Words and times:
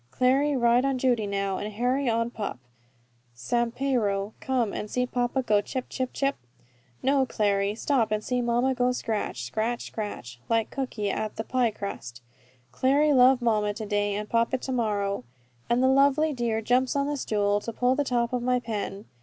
Clary 0.09 0.57
ride 0.57 0.83
on 0.83 0.97
Judy 0.97 1.27
now, 1.27 1.59
and 1.59 1.71
Harry 1.73 2.09
on 2.09 2.31
pup 2.31 2.57
Sampiero, 3.35 4.23
and 4.29 4.39
come 4.39 4.73
and 4.73 4.89
see 4.89 5.05
papa 5.05 5.43
go 5.43 5.61
chip, 5.61 5.85
chip, 5.89 6.09
chip?" 6.11 6.37
"No, 7.03 7.23
Clary 7.27 7.75
stop 7.75 8.11
and 8.11 8.23
see 8.23 8.41
mamma 8.41 8.73
go 8.73 8.93
scratch, 8.93 9.43
scratch, 9.43 9.83
scratch, 9.85 10.39
like 10.49 10.71
Cooky 10.71 11.11
at 11.11 11.35
the 11.35 11.43
pie 11.43 11.69
crust. 11.69 12.23
Clary 12.71 13.13
love 13.13 13.43
mamma 13.43 13.75
to 13.75 13.85
day, 13.85 14.15
and 14.15 14.27
papa 14.27 14.57
to 14.57 14.71
morrow." 14.71 15.23
And 15.69 15.83
the 15.83 15.87
lovely 15.87 16.33
dear 16.33 16.63
jumps 16.63 16.95
on 16.95 17.05
the 17.05 17.15
stool, 17.15 17.59
to 17.59 17.71
pull 17.71 17.93
the 17.93 18.03
top 18.03 18.33
of 18.33 18.41
my 18.41 18.59
pen. 18.59 19.05